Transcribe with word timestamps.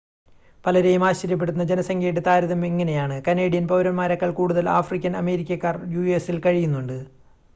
പലരെയും 0.65 1.03
ആശ്ചര്യപ്പെടുത്തുന്ന 1.03 1.65
ജനസംഖ്യയുടെ 1.65 2.21
താരതമ്യം 2.27 2.67
ഇങ്ങനെയാണ് 2.67 3.17
കനേഡിയൻ 3.27 3.67
പൗരന്മാരേക്കാൾ 3.67 4.31
കൂടുതൽ 4.31 4.69
ആഫ്രിക്കൻ 4.69 5.15
അമേരിക്കക്കാർ 5.17 5.77
യുഎസിൽ 5.95 6.39
കഴിയുന്നുണ്ട് 6.39 6.97